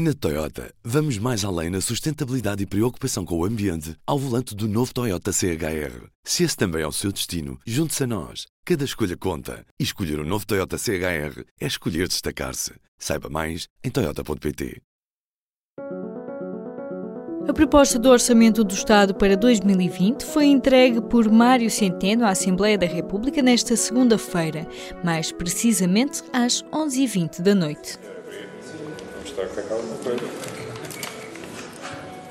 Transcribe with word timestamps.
Na 0.00 0.14
Toyota, 0.14 0.72
vamos 0.84 1.18
mais 1.18 1.44
além 1.44 1.70
na 1.70 1.80
sustentabilidade 1.80 2.62
e 2.62 2.66
preocupação 2.66 3.24
com 3.24 3.36
o 3.36 3.44
ambiente 3.44 3.96
ao 4.06 4.16
volante 4.16 4.54
do 4.54 4.68
novo 4.68 4.94
Toyota 4.94 5.32
CHR. 5.32 6.06
Se 6.22 6.44
esse 6.44 6.56
também 6.56 6.82
é 6.82 6.86
o 6.86 6.92
seu 6.92 7.10
destino, 7.10 7.58
junte-se 7.66 8.04
a 8.04 8.06
nós. 8.06 8.46
Cada 8.64 8.84
escolha 8.84 9.16
conta. 9.16 9.66
E 9.76 9.82
escolher 9.82 10.20
o 10.20 10.22
um 10.22 10.24
novo 10.24 10.46
Toyota 10.46 10.78
CHR 10.78 11.42
é 11.60 11.66
escolher 11.66 12.06
destacar-se. 12.06 12.74
Saiba 12.96 13.28
mais 13.28 13.66
em 13.82 13.90
Toyota.pt. 13.90 14.80
A 17.48 17.52
proposta 17.52 17.98
do 17.98 18.08
Orçamento 18.08 18.62
do 18.62 18.74
Estado 18.74 19.12
para 19.16 19.36
2020 19.36 20.22
foi 20.22 20.46
entregue 20.46 21.00
por 21.00 21.28
Mário 21.28 21.68
Centeno 21.68 22.24
à 22.24 22.28
Assembleia 22.28 22.78
da 22.78 22.86
República 22.86 23.42
nesta 23.42 23.74
segunda-feira, 23.74 24.64
mais 25.02 25.32
precisamente 25.32 26.22
às 26.32 26.62
11h20 26.72 27.40
da 27.40 27.52
noite 27.52 27.98
alguma 29.42 29.96
coisa. 29.98 30.24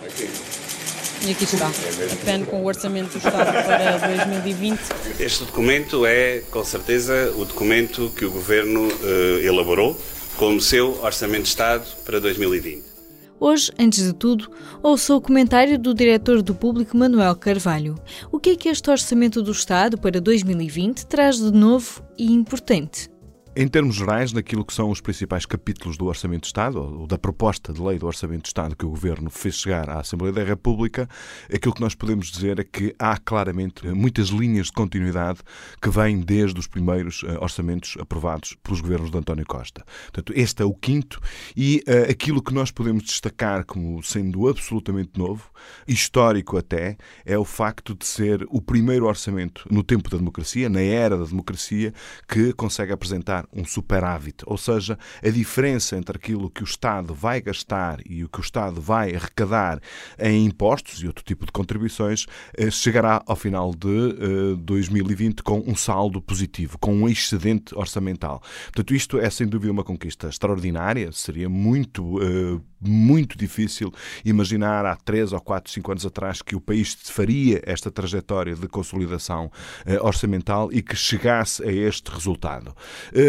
Aqui. 0.05 0.29
E 1.25 1.31
aqui 1.31 1.43
está, 1.45 1.67
a 1.67 2.25
PEN 2.25 2.45
com 2.45 2.61
o 2.61 2.65
Orçamento 2.65 3.11
do 3.11 3.17
Estado 3.17 3.51
para 3.65 3.97
2020. 3.97 4.79
Este 5.19 5.45
documento 5.45 6.05
é, 6.05 6.41
com 6.51 6.63
certeza, 6.63 7.33
o 7.35 7.43
documento 7.43 8.11
que 8.15 8.23
o 8.23 8.31
Governo 8.31 8.87
uh, 8.87 9.39
elaborou 9.41 9.99
como 10.37 10.61
seu 10.61 11.01
Orçamento 11.03 11.43
de 11.43 11.49
Estado 11.49 11.87
para 12.05 12.19
2020. 12.19 12.83
Hoje, 13.39 13.71
antes 13.79 14.03
de 14.03 14.13
tudo, 14.13 14.49
ouça 14.81 15.15
o 15.15 15.21
comentário 15.21 15.77
do 15.77 15.93
diretor 15.93 16.41
do 16.41 16.53
Público 16.55 16.95
Manuel 16.95 17.35
Carvalho. 17.35 17.95
O 18.31 18.39
que 18.39 18.51
é 18.51 18.55
que 18.55 18.69
este 18.69 18.89
Orçamento 18.89 19.41
do 19.41 19.51
Estado 19.51 19.97
para 19.97 20.21
2020 20.21 21.05
traz 21.05 21.37
de 21.37 21.51
novo 21.51 22.03
e 22.17 22.31
importante? 22.31 23.09
Em 23.59 23.67
termos 23.67 23.95
gerais, 23.95 24.31
naquilo 24.31 24.63
que 24.63 24.71
são 24.71 24.91
os 24.91 25.01
principais 25.01 25.43
capítulos 25.43 25.97
do 25.97 26.05
Orçamento 26.05 26.41
de 26.41 26.47
Estado, 26.49 26.79
ou 26.79 27.07
da 27.07 27.17
proposta 27.17 27.73
de 27.73 27.81
lei 27.81 27.97
do 27.97 28.05
Orçamento 28.05 28.43
de 28.43 28.49
Estado 28.49 28.75
que 28.75 28.85
o 28.85 28.89
Governo 28.91 29.31
fez 29.31 29.55
chegar 29.55 29.89
à 29.89 29.99
Assembleia 29.99 30.31
da 30.31 30.43
República, 30.43 31.09
aquilo 31.51 31.73
que 31.73 31.81
nós 31.81 31.95
podemos 31.95 32.27
dizer 32.27 32.59
é 32.59 32.63
que 32.63 32.93
há 32.99 33.17
claramente 33.17 33.87
muitas 33.87 34.27
linhas 34.27 34.67
de 34.67 34.73
continuidade 34.73 35.39
que 35.81 35.89
vêm 35.89 36.19
desde 36.19 36.59
os 36.59 36.67
primeiros 36.67 37.23
uh, 37.23 37.39
orçamentos 37.41 37.97
aprovados 37.99 38.55
pelos 38.61 38.79
governos 38.79 39.09
de 39.09 39.17
António 39.17 39.43
Costa. 39.47 39.83
Portanto, 40.03 40.33
este 40.35 40.61
é 40.61 40.65
o 40.65 40.75
quinto 40.75 41.19
e 41.55 41.83
uh, 41.87 42.11
aquilo 42.11 42.43
que 42.43 42.53
nós 42.53 42.69
podemos 42.69 43.05
destacar 43.05 43.65
como 43.65 44.03
sendo 44.03 44.47
absolutamente 44.47 45.17
novo, 45.17 45.49
histórico 45.87 46.57
até, 46.57 46.95
é 47.25 47.35
o 47.39 47.43
facto 47.43 47.95
de 47.95 48.05
ser 48.05 48.45
o 48.51 48.61
primeiro 48.61 49.07
orçamento 49.07 49.65
no 49.71 49.81
tempo 49.81 50.11
da 50.11 50.17
democracia, 50.17 50.69
na 50.69 50.81
era 50.81 51.17
da 51.17 51.25
democracia, 51.25 51.91
que 52.27 52.53
consegue 52.53 52.93
apresentar 52.93 53.46
um 53.53 53.65
superávit, 53.65 54.43
ou 54.45 54.57
seja, 54.57 54.97
a 55.23 55.29
diferença 55.29 55.97
entre 55.97 56.17
aquilo 56.17 56.49
que 56.49 56.61
o 56.61 56.65
Estado 56.65 57.13
vai 57.13 57.41
gastar 57.41 57.99
e 58.05 58.23
o 58.23 58.29
que 58.29 58.39
o 58.39 58.41
Estado 58.41 58.81
vai 58.81 59.15
arrecadar 59.15 59.79
em 60.19 60.45
impostos 60.45 61.01
e 61.01 61.07
outro 61.07 61.23
tipo 61.23 61.45
de 61.45 61.51
contribuições 61.51 62.25
eh, 62.55 62.69
chegará 62.69 63.23
ao 63.25 63.35
final 63.35 63.73
de 63.73 64.55
2020 64.59 65.39
eh, 65.39 65.43
com 65.43 65.63
um 65.65 65.75
saldo 65.75 66.21
positivo, 66.21 66.77
com 66.77 66.93
um 66.95 67.09
excedente 67.09 67.75
orçamental. 67.75 68.41
Portanto, 68.65 68.93
isto 68.93 69.19
é 69.19 69.29
sem 69.29 69.47
dúvida 69.47 69.71
uma 69.71 69.83
conquista 69.83 70.27
extraordinária, 70.27 71.11
seria 71.11 71.49
muito 71.49 72.19
eh, 72.21 72.61
muito 72.79 73.35
difícil 73.35 73.91
imaginar 74.23 74.85
há 74.85 74.95
três 74.95 75.33
ou 75.33 75.41
quatro, 75.41 75.71
cinco 75.71 75.91
anos 75.91 76.05
atrás 76.05 76.43
que 76.43 76.55
o 76.55 76.61
país 76.61 76.95
faria 77.05 77.59
esta 77.65 77.89
trajetória 77.89 78.55
de 78.55 78.67
consolidação 78.67 79.51
orçamental 80.01 80.69
e 80.71 80.83
que 80.83 80.95
chegasse 80.95 81.63
a 81.63 81.71
este 81.71 82.11
resultado. 82.11 82.75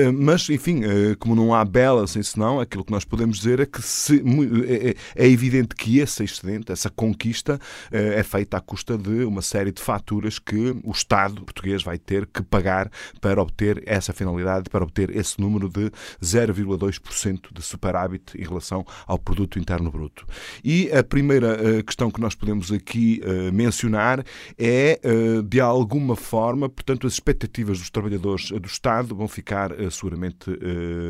Eh, 0.08 0.12
mas, 0.12 0.48
enfim, 0.48 0.82
eh, 0.84 1.14
como 1.18 1.34
não 1.34 1.54
há 1.54 1.64
bela 1.64 2.06
sem 2.06 2.22
senão, 2.22 2.60
aquilo 2.60 2.84
que 2.84 2.92
nós 2.92 3.04
podemos 3.04 3.38
dizer 3.38 3.60
é 3.60 3.66
que 3.66 3.82
se, 3.82 4.22
é, 4.66 4.90
é, 4.90 5.24
é, 5.24 5.28
evidente 5.28 5.74
que 5.74 5.98
esse 5.98 6.24
excedente, 6.24 6.72
essa 6.72 6.90
conquista, 6.90 7.58
é 7.90 8.22
feita 8.22 8.56
à 8.56 8.60
custa 8.60 8.96
de 8.96 9.24
uma 9.24 9.42
série 9.42 9.72
de 9.72 9.80
faturas 9.80 10.38
que 10.38 10.74
o 10.84 10.90
Estado 10.90 11.42
português 11.42 11.82
vai 11.82 11.98
ter 11.98 12.26
que 12.26 12.42
pagar 12.42 12.90
para 13.20 13.40
obter 13.40 13.82
essa 13.86 14.12
finalidade, 14.12 14.68
para 14.70 14.84
obter 14.84 15.14
esse 15.14 15.40
número 15.40 15.68
de 15.68 15.90
0,2% 16.22 17.52
de 17.52 17.62
superávit 17.62 18.38
em 18.38 18.42
relação 18.42 18.84
ao 19.06 19.18
produto 19.18 19.58
interno 19.58 19.90
bruto. 19.90 20.26
E 20.62 20.90
a 20.92 21.02
primeira 21.02 21.82
questão 21.82 22.10
que 22.10 22.20
nós 22.20 22.34
podemos 22.34 22.72
aqui 22.72 23.20
mencionar 23.52 24.24
é, 24.58 25.00
de 25.44 25.60
alguma 25.60 26.16
forma, 26.16 26.68
portanto, 26.68 27.06
as 27.06 27.14
expectativas 27.14 27.78
dos 27.78 27.90
trabalhadores 27.90 28.50
do 28.50 28.66
Estado 28.66 29.14
vão 29.14 29.28
ficar 29.28 29.72
seguramente 29.90 30.50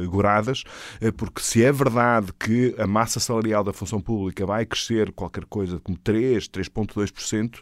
goradas, 0.06 0.64
porque 1.16 1.42
se 1.42 1.62
é 1.64 1.72
verdade 1.72 2.32
que 2.38 2.74
a 2.78 2.86
massa 2.86 3.20
salarial 3.20 3.62
da 3.62 3.72
função 3.72 4.00
pública 4.00 4.46
vai 4.46 4.64
crescer 4.66 5.12
qualquer 5.12 5.44
coisa 5.44 5.78
como 5.80 5.96
3, 5.98 6.48
3,2%, 6.48 7.60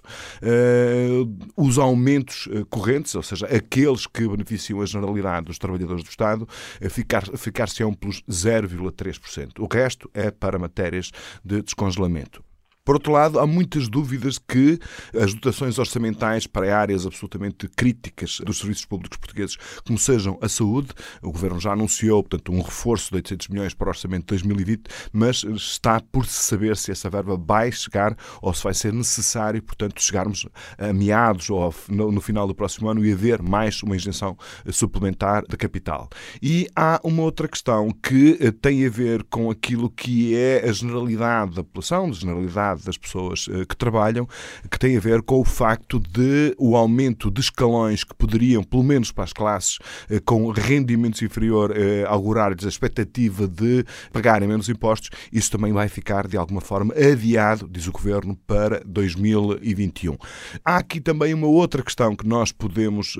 os 1.56 1.78
aumentos 1.78 2.48
correntes, 2.70 3.14
ou 3.14 3.22
seja, 3.22 3.46
aqueles 3.46 4.06
que 4.06 4.26
beneficiam 4.28 4.80
a 4.80 4.86
generalidade 4.86 5.46
dos 5.46 5.58
trabalhadores 5.58 6.02
do 6.02 6.10
Estado, 6.10 6.48
ficar-se-ão 6.90 7.36
ficar 7.36 7.66
pelos 7.98 8.22
0,3%. 8.22 9.58
O 9.58 9.66
resto 9.66 10.10
é 10.14 10.30
para 10.30 10.58
matérias 10.58 11.10
de 11.44 11.62
descongelamento. 11.62 12.45
Por 12.86 12.94
outro 12.94 13.10
lado, 13.10 13.40
há 13.40 13.46
muitas 13.48 13.88
dúvidas 13.88 14.38
que 14.38 14.78
as 15.12 15.34
dotações 15.34 15.76
orçamentais 15.76 16.46
para 16.46 16.78
áreas 16.78 17.04
absolutamente 17.04 17.66
críticas 17.66 18.38
dos 18.46 18.58
serviços 18.58 18.84
públicos 18.84 19.18
portugueses, 19.18 19.56
como 19.84 19.98
sejam 19.98 20.38
a 20.40 20.48
saúde, 20.48 20.90
o 21.20 21.32
Governo 21.32 21.58
já 21.58 21.72
anunciou, 21.72 22.22
portanto, 22.22 22.52
um 22.52 22.62
reforço 22.62 23.10
de 23.10 23.16
800 23.16 23.48
milhões 23.48 23.74
para 23.74 23.86
o 23.86 23.88
orçamento 23.88 24.20
de 24.20 24.26
2020, 24.28 24.84
mas 25.12 25.42
está 25.42 26.00
por 26.00 26.26
se 26.26 26.44
saber 26.44 26.76
se 26.76 26.92
essa 26.92 27.10
verba 27.10 27.36
vai 27.36 27.72
chegar 27.72 28.16
ou 28.40 28.54
se 28.54 28.62
vai 28.62 28.72
ser 28.72 28.92
necessário, 28.92 29.60
portanto, 29.60 30.00
chegarmos 30.00 30.46
a 30.78 30.92
meados 30.92 31.50
ou 31.50 31.74
no 31.88 32.20
final 32.20 32.46
do 32.46 32.54
próximo 32.54 32.88
ano 32.88 33.04
e 33.04 33.12
haver 33.12 33.42
mais 33.42 33.82
uma 33.82 33.96
injeção 33.96 34.38
suplementar 34.70 35.42
de 35.44 35.56
capital. 35.56 36.08
E 36.40 36.68
há 36.76 37.00
uma 37.02 37.24
outra 37.24 37.48
questão 37.48 37.90
que 37.90 38.38
eh, 38.40 38.52
tem 38.52 38.86
a 38.86 38.90
ver 38.90 39.24
com 39.24 39.50
aquilo 39.50 39.90
que 39.90 40.36
é 40.36 40.68
a 40.68 40.72
generalidade 40.72 41.56
da 41.56 41.64
população, 41.64 42.06
a 42.10 42.12
generalidade 42.12 42.75
das 42.84 42.96
pessoas 42.96 43.48
eh, 43.50 43.64
que 43.64 43.76
trabalham, 43.76 44.28
que 44.70 44.78
tem 44.78 44.96
a 44.96 45.00
ver 45.00 45.22
com 45.22 45.40
o 45.40 45.44
facto 45.44 45.98
de 45.98 46.54
o 46.58 46.76
aumento 46.76 47.30
de 47.30 47.40
escalões 47.40 48.04
que 48.04 48.14
poderiam, 48.14 48.62
pelo 48.62 48.82
menos 48.82 49.12
para 49.12 49.24
as 49.24 49.32
classes 49.32 49.78
eh, 50.10 50.20
com 50.24 50.50
rendimentos 50.50 51.22
inferior, 51.22 51.72
eh, 51.76 52.04
augurar-lhes 52.06 52.64
a 52.64 52.68
expectativa 52.68 53.46
de 53.46 53.84
pagarem 54.12 54.48
menos 54.48 54.68
impostos, 54.68 55.10
isso 55.32 55.50
também 55.50 55.72
vai 55.72 55.88
ficar 55.88 56.26
de 56.26 56.36
alguma 56.36 56.60
forma 56.60 56.94
adiado, 56.94 57.68
diz 57.70 57.86
o 57.86 57.92
Governo, 57.92 58.36
para 58.46 58.82
2021. 58.86 60.16
Há 60.64 60.76
aqui 60.76 61.00
também 61.00 61.34
uma 61.34 61.46
outra 61.46 61.82
questão 61.82 62.14
que 62.14 62.26
nós 62.26 62.52
podemos 62.52 63.16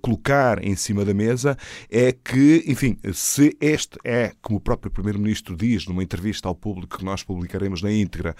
colocar 0.00 0.62
em 0.64 0.76
cima 0.76 1.04
da 1.04 1.14
mesa, 1.14 1.56
é 1.90 2.12
que, 2.12 2.64
enfim, 2.66 2.96
se 3.12 3.56
este 3.60 3.98
é, 4.04 4.32
como 4.42 4.58
o 4.58 4.60
próprio 4.60 4.90
Primeiro-Ministro 4.90 5.56
diz 5.56 5.86
numa 5.86 6.02
entrevista 6.02 6.48
ao 6.48 6.54
público 6.54 6.98
que 6.98 7.04
nós 7.04 7.22
publicaremos 7.22 7.82
na 7.82 7.92
íntegra, 7.92 8.34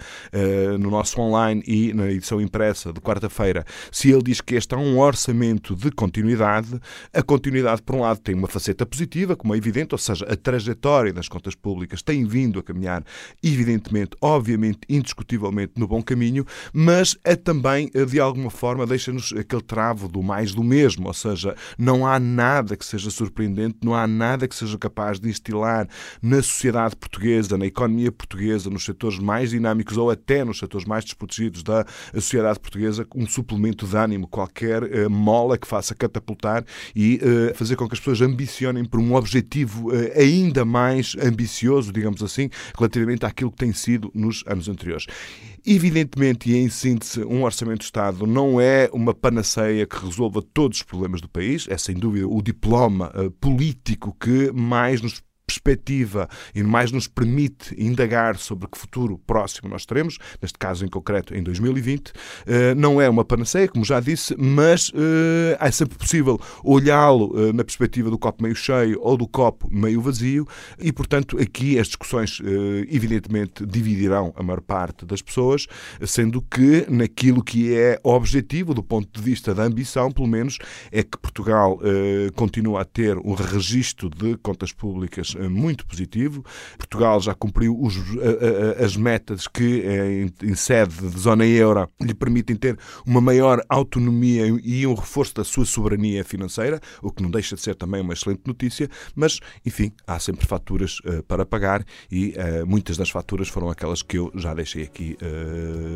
no 0.79 0.89
nosso 0.89 1.19
online 1.19 1.63
e 1.67 1.93
na 1.93 2.09
edição 2.11 2.41
impressa 2.41 2.91
de 2.91 2.99
quarta-feira, 2.99 3.65
se 3.91 4.11
ele 4.11 4.23
diz 4.23 4.41
que 4.41 4.55
este 4.55 4.73
é 4.75 4.77
um 4.77 4.99
orçamento 4.99 5.75
de 5.75 5.91
continuidade, 5.91 6.79
a 7.13 7.21
continuidade, 7.21 7.81
por 7.81 7.95
um 7.95 8.01
lado, 8.01 8.19
tem 8.19 8.35
uma 8.35 8.47
faceta 8.47 8.85
positiva, 8.85 9.35
como 9.35 9.53
é 9.53 9.57
evidente, 9.57 9.93
ou 9.93 9.97
seja, 9.97 10.25
a 10.25 10.35
trajetória 10.35 11.13
das 11.13 11.27
contas 11.27 11.55
públicas 11.55 12.01
tem 12.01 12.25
vindo 12.25 12.59
a 12.59 12.63
caminhar, 12.63 13.03
evidentemente, 13.43 14.11
obviamente, 14.21 14.79
indiscutivelmente, 14.87 15.73
no 15.77 15.87
bom 15.87 16.01
caminho, 16.01 16.45
mas 16.73 17.17
é 17.23 17.35
também, 17.35 17.89
eh, 17.93 18.05
de 18.05 18.19
alguma 18.19 18.49
forma, 18.49 18.85
deixa-nos 18.85 19.33
aquele 19.33 19.61
travo 19.61 20.07
do 20.07 20.23
mais 20.23 20.53
do 20.53 20.63
mesmo, 20.63 21.07
ou 21.07 21.13
seja, 21.13 21.55
não 21.77 22.07
há 22.07 22.19
nada 22.19 22.77
que 22.77 22.85
seja 22.85 23.09
surpreendente, 23.11 23.77
não 23.83 23.93
há 23.93 24.07
nada 24.07 24.47
que 24.47 24.55
seja 24.55 24.77
capaz 24.77 25.19
de 25.19 25.29
instilar 25.29 25.87
na 26.21 26.41
sociedade 26.41 26.95
portuguesa, 26.95 27.57
na 27.57 27.65
economia 27.65 28.11
portuguesa, 28.11 28.69
nos 28.69 28.85
setores 28.85 29.19
mais 29.19 29.49
dinâmicos 29.49 29.97
ou 29.97 30.09
até 30.09 30.44
nos 30.45 30.59
setores 30.59 30.85
mais 30.85 31.03
desprotegidos 31.03 31.63
da 31.63 31.85
sociedade 32.13 32.59
portuguesa, 32.59 33.05
um 33.15 33.27
suplemento 33.27 33.85
de 33.85 33.95
ânimo, 33.95 34.27
qualquer 34.27 34.83
uh, 34.83 35.09
mola 35.09 35.57
que 35.57 35.67
faça 35.67 35.95
catapultar 35.95 36.63
e 36.95 37.19
uh, 37.21 37.55
fazer 37.55 37.75
com 37.75 37.87
que 37.87 37.93
as 37.93 37.99
pessoas 37.99 38.21
ambicionem 38.21 38.85
por 38.85 38.99
um 38.99 39.15
objetivo 39.15 39.89
uh, 39.89 40.11
ainda 40.15 40.63
mais 40.63 41.15
ambicioso, 41.21 41.91
digamos 41.91 42.21
assim, 42.23 42.49
relativamente 42.77 43.25
àquilo 43.25 43.51
que 43.51 43.57
tem 43.57 43.73
sido 43.73 44.11
nos 44.13 44.43
anos 44.47 44.69
anteriores. 44.69 45.05
Evidentemente, 45.65 46.51
e 46.51 46.57
em 46.57 46.69
síntese, 46.69 47.23
um 47.23 47.43
orçamento 47.43 47.79
de 47.79 47.85
Estado 47.85 48.27
não 48.27 48.61
é 48.61 48.89
uma 48.93 49.13
panaceia 49.13 49.85
que 49.85 49.97
resolva 49.97 50.41
todos 50.41 50.77
os 50.77 50.83
problemas 50.83 51.21
do 51.21 51.27
país, 51.27 51.65
é 51.69 51.77
sem 51.77 51.95
dúvida 51.95 52.27
o 52.27 52.41
diploma 52.41 53.11
político 53.39 54.15
que 54.19 54.51
mais 54.51 55.01
nos 55.01 55.23
perspectiva 55.45 56.27
e 56.53 56.63
mais 56.63 56.91
nos 56.91 57.07
permite 57.07 57.75
indagar 57.77 58.37
sobre 58.37 58.67
que 58.67 58.77
futuro 58.77 59.17
próximo 59.25 59.69
nós 59.69 59.85
teremos, 59.85 60.17
neste 60.41 60.57
caso 60.57 60.85
em 60.85 60.89
concreto 60.89 61.35
em 61.35 61.43
2020. 61.43 62.11
Não 62.77 62.99
é 62.99 63.09
uma 63.09 63.23
panaceia, 63.23 63.67
como 63.67 63.85
já 63.85 63.99
disse, 63.99 64.35
mas 64.37 64.91
é 65.59 65.71
sempre 65.71 65.97
possível 65.97 66.39
olhá-lo 66.63 67.53
na 67.53 67.63
perspectiva 67.63 68.09
do 68.09 68.17
copo 68.17 68.43
meio 68.43 68.55
cheio 68.55 68.99
ou 69.01 69.15
do 69.17 69.27
copo 69.27 69.69
meio 69.71 70.01
vazio 70.01 70.47
e, 70.79 70.91
portanto, 70.91 71.37
aqui 71.39 71.79
as 71.79 71.87
discussões 71.87 72.39
evidentemente 72.89 73.65
dividirão 73.65 74.33
a 74.35 74.43
maior 74.43 74.61
parte 74.61 75.05
das 75.05 75.21
pessoas, 75.21 75.67
sendo 76.05 76.41
que 76.41 76.85
naquilo 76.89 77.43
que 77.43 77.73
é 77.73 77.99
objetivo 78.03 78.73
do 78.73 78.83
ponto 78.83 79.09
de 79.11 79.21
vista 79.21 79.53
da 79.53 79.63
ambição, 79.63 80.11
pelo 80.11 80.27
menos, 80.27 80.57
é 80.91 81.03
que 81.03 81.17
Portugal 81.17 81.79
continua 82.35 82.81
a 82.81 82.85
ter 82.85 83.17
um 83.17 83.33
registro 83.33 84.09
de 84.09 84.37
contas 84.37 84.71
públicas 84.71 85.34
eh, 85.37 85.49
muito 85.49 85.85
positivo. 85.85 86.43
Portugal 86.77 87.19
já 87.21 87.33
cumpriu 87.33 87.79
os, 87.79 87.95
as 88.83 88.95
metas 88.95 89.47
que, 89.47 89.81
eh, 89.81 90.31
em 90.43 90.55
sede 90.55 90.95
de 91.09 91.19
zona 91.19 91.45
euro, 91.45 91.89
lhe 92.01 92.13
permitem 92.13 92.55
ter 92.55 92.77
uma 93.05 93.21
maior 93.21 93.61
autonomia 93.69 94.45
e 94.63 94.85
um 94.85 94.93
reforço 94.93 95.35
da 95.35 95.43
sua 95.43 95.65
soberania 95.65 96.23
financeira, 96.23 96.79
o 97.01 97.11
que 97.11 97.21
não 97.21 97.29
deixa 97.29 97.55
de 97.55 97.61
ser 97.61 97.75
também 97.75 98.01
uma 98.01 98.13
excelente 98.13 98.41
notícia, 98.45 98.89
mas, 99.15 99.39
enfim, 99.65 99.91
há 100.07 100.19
sempre 100.19 100.45
faturas 100.45 100.99
para 101.27 101.45
pagar 101.45 101.85
e 102.11 102.33
muitas 102.67 102.97
das 102.97 103.09
faturas 103.09 103.47
foram 103.47 103.69
aquelas 103.69 104.01
que 104.01 104.17
eu 104.17 104.31
já 104.35 104.53
deixei 104.53 104.83
aqui 104.83 105.17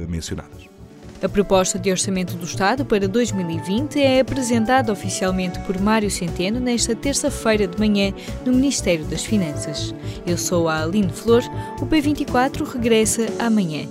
mencionadas. 0.07 0.88
A 1.21 1.27
proposta 1.27 1.77
de 1.77 1.91
orçamento 1.91 2.35
do 2.35 2.45
Estado 2.45 2.85
para 2.85 3.05
2020 3.05 4.01
é 4.01 4.21
apresentada 4.21 4.91
oficialmente 4.91 5.59
por 5.61 5.79
Mário 5.79 6.09
Centeno 6.09 6.61
nesta 6.61 6.95
terça-feira 6.95 7.67
de 7.67 7.77
manhã 7.77 8.13
no 8.45 8.53
Ministério 8.53 9.03
das 9.05 9.25
Finanças. 9.25 9.93
Eu 10.25 10.37
sou 10.37 10.69
a 10.69 10.81
Aline 10.81 11.11
Flor, 11.11 11.43
o 11.81 11.85
P24 11.85 12.65
regressa 12.65 13.27
amanhã. 13.37 13.85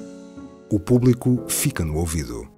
O 0.70 0.80
público 0.80 1.44
fica 1.48 1.84
no 1.84 1.98
ouvido. 1.98 2.57